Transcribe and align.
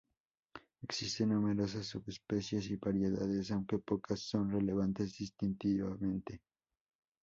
Existen 0.81 1.29
numerosas 1.29 1.85
subespecies 1.85 2.71
y 2.71 2.77
variedades, 2.77 3.51
aunque 3.51 3.77
pocas 3.77 4.19
son 4.21 4.49
relevantes 4.49 5.15
distintivamente. 5.15 6.41